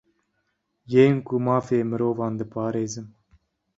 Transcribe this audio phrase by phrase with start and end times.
[0.91, 3.07] Yên ku mafê mirovan diparêzin